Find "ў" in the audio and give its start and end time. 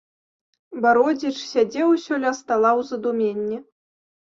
2.83-2.93